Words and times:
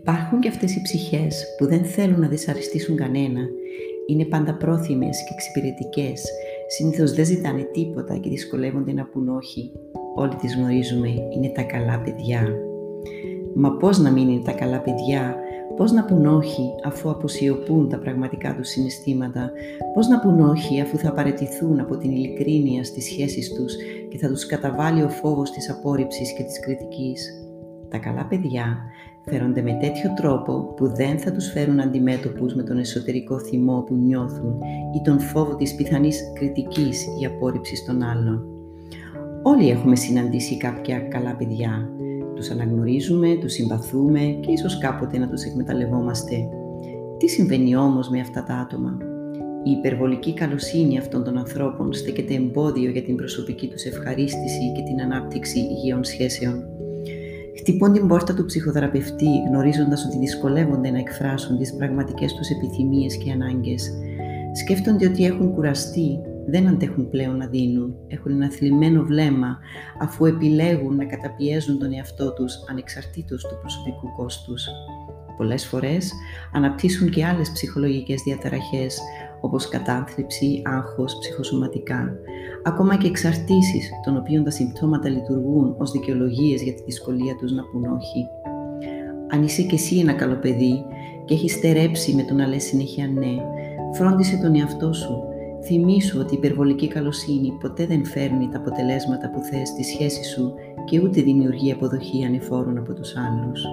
Υπάρχουν 0.00 0.40
και 0.40 0.48
αυτές 0.48 0.76
οι 0.76 0.82
ψυχές 0.82 1.44
που 1.58 1.66
δεν 1.66 1.84
θέλουν 1.84 2.20
να 2.20 2.28
δυσαρεστήσουν 2.28 2.96
κανένα, 2.96 3.40
είναι 4.06 4.24
πάντα 4.24 4.54
πρόθυμες 4.54 5.24
και 5.24 5.34
εξυπηρετικές, 5.34 6.24
συνήθως 6.66 7.12
δεν 7.12 7.24
ζητάνε 7.24 7.62
τίποτα 7.62 8.16
και 8.16 8.28
δυσκολεύονται 8.28 8.92
να 8.92 9.04
πούν 9.04 9.28
όχι. 9.28 9.72
Όλοι 10.14 10.34
τις 10.34 10.56
γνωρίζουμε, 10.56 11.08
είναι 11.08 11.48
τα 11.48 11.62
καλά 11.62 12.00
παιδιά. 12.00 12.48
Μα 13.54 13.76
πώς 13.76 13.98
να 13.98 14.10
μην 14.10 14.28
είναι 14.28 14.42
τα 14.44 14.52
καλά 14.52 14.80
παιδιά, 14.80 15.36
πώς 15.76 15.92
να 15.92 16.04
πούν 16.04 16.26
όχι 16.26 16.70
αφού 16.84 17.10
αποσιωπούν 17.10 17.88
τα 17.88 17.98
πραγματικά 17.98 18.54
τους 18.54 18.68
συναισθήματα, 18.68 19.52
πώς 19.94 20.08
να 20.08 20.20
πούν 20.20 20.40
όχι 20.40 20.80
αφού 20.80 20.98
θα 20.98 21.12
παρετηθούν 21.12 21.80
από 21.80 21.96
την 21.96 22.10
ειλικρίνεια 22.10 22.84
στις 22.84 23.04
σχέσεις 23.04 23.52
τους 23.52 23.74
και 24.08 24.18
θα 24.18 24.28
τους 24.28 24.46
καταβάλει 24.46 25.02
ο 25.02 25.08
φόβος 25.08 25.50
της 25.50 25.70
απόρριψης 25.70 26.32
και 26.32 26.42
της 26.42 26.60
κριτικής; 26.60 27.49
Τα 27.90 27.98
καλά 27.98 28.24
παιδιά 28.24 28.78
φέρονται 29.24 29.62
με 29.62 29.78
τέτοιο 29.80 30.14
τρόπο 30.16 30.74
που 30.76 30.94
δεν 30.94 31.18
θα 31.18 31.32
τους 31.32 31.50
φέρουν 31.50 31.80
αντιμέτωπους 31.80 32.54
με 32.54 32.62
τον 32.62 32.78
εσωτερικό 32.78 33.38
θυμό 33.38 33.84
που 33.86 33.94
νιώθουν 33.94 34.58
ή 34.94 35.02
τον 35.04 35.20
φόβο 35.20 35.56
της 35.56 35.74
πιθανής 35.74 36.32
κριτικής 36.34 37.06
ή 37.20 37.24
απόρριψης 37.24 37.84
των 37.84 38.02
άλλων. 38.02 38.44
Όλοι 39.42 39.70
έχουμε 39.70 39.96
συναντήσει 39.96 40.56
κάποια 40.56 41.00
καλά 41.00 41.36
παιδιά. 41.36 41.88
Τους 42.34 42.50
αναγνωρίζουμε, 42.50 43.36
τους 43.40 43.52
συμπαθούμε 43.52 44.20
και 44.20 44.52
ίσως 44.52 44.78
κάποτε 44.78 45.18
να 45.18 45.28
τους 45.28 45.42
εκμεταλλευόμαστε. 45.42 46.36
Τι 47.18 47.28
συμβαίνει 47.28 47.76
όμως 47.76 48.08
με 48.08 48.20
αυτά 48.20 48.42
τα 48.42 48.54
άτομα; 48.54 48.96
Η 49.64 49.70
υπερβολική 49.70 50.34
καλοσύνη 50.34 50.98
αυτών 50.98 51.24
των 51.24 51.38
ανθρώπων 51.38 51.92
στέκεται 51.92 52.34
εμπόδιο 52.34 52.90
για 52.90 53.02
την 53.02 53.16
προσωπική 53.16 53.68
τους 53.68 53.84
ευχαρίστηση 53.84 54.72
και 54.74 54.82
την 54.82 55.00
ανάπτυξη 55.00 55.58
υγιών 55.58 56.04
σχέσεων. 56.04 56.79
Χτυπούν 57.60 57.92
την 57.92 58.06
πόρτα 58.06 58.34
του 58.34 58.44
ψυχοθεραπευτή, 58.44 59.42
γνωρίζοντας 59.48 60.04
ότι 60.04 60.18
δυσκολεύονται 60.18 60.90
να 60.90 60.98
εκφράσουν 60.98 61.58
τις 61.58 61.74
πραγματικές 61.76 62.34
τους 62.34 62.48
επιθυμίες 62.50 63.16
και 63.16 63.32
ανάγκες. 63.32 63.92
Σκέφτονται 64.52 65.06
ότι 65.06 65.24
έχουν 65.24 65.54
κουραστεί, 65.54 66.18
δεν 66.46 66.68
αντέχουν 66.68 67.08
πλέον 67.08 67.36
να 67.36 67.46
δίνουν, 67.46 67.94
έχουν 68.06 68.32
ένα 68.32 68.50
θλιμμένο 68.50 69.02
βλέμμα, 69.02 69.58
αφού 70.00 70.24
επιλέγουν 70.24 70.96
να 70.96 71.04
καταπιέζουν 71.04 71.78
τον 71.78 71.92
εαυτό 71.92 72.32
τους 72.32 72.54
ανεξαρτήτως 72.70 73.42
του 73.42 73.58
προσωπικού 73.60 74.12
κόστους. 74.16 74.66
Πολλές 75.40 75.66
φορές 75.66 76.12
αναπτύσσουν 76.52 77.10
και 77.10 77.24
άλλες 77.24 77.50
ψυχολογικές 77.52 78.22
διαταραχές, 78.22 79.00
όπως 79.40 79.68
κατάθλιψη, 79.68 80.62
άγχος, 80.64 81.18
ψυχοσωματικά, 81.18 82.12
ακόμα 82.62 82.96
και 82.96 83.06
εξαρτήσεις, 83.06 83.90
των 84.04 84.16
οποίων 84.16 84.44
τα 84.44 84.50
συμπτώματα 84.50 85.08
λειτουργούν 85.08 85.74
ως 85.78 85.90
δικαιολογίες 85.90 86.62
για 86.62 86.74
τη 86.74 86.82
δυσκολία 86.82 87.34
τους 87.36 87.52
να 87.52 87.62
πούν 87.62 87.84
όχι. 87.84 88.26
Αν 89.30 89.42
είσαι 89.42 89.62
και 89.62 89.74
εσύ 89.74 89.98
ένα 89.98 90.12
καλό 90.12 90.34
παιδί 90.34 90.84
και 91.24 91.34
έχεις 91.34 91.52
στερέψει 91.52 92.14
με 92.14 92.22
το 92.22 92.34
να 92.34 92.46
λες 92.46 92.62
συνέχεια 92.62 93.06
ναι, 93.06 93.36
φρόντισε 93.94 94.36
τον 94.42 94.54
εαυτό 94.54 94.92
σου. 94.92 95.22
Θυμήσου 95.64 96.18
ότι 96.20 96.34
η 96.34 96.36
υπερβολική 96.36 96.88
καλοσύνη 96.88 97.52
ποτέ 97.60 97.86
δεν 97.86 98.04
φέρνει 98.04 98.48
τα 98.48 98.58
αποτελέσματα 98.58 99.30
που 99.30 99.40
θες 99.42 99.68
στη 99.68 99.84
σχέση 99.84 100.24
σου 100.24 100.54
και 100.84 101.00
ούτε 101.00 101.22
δημιουργεί 101.22 101.72
αποδοχή 101.72 102.24
ανεφόρων 102.24 102.78
από 102.78 102.94
τους 102.94 103.12
άλλους. 103.16 103.64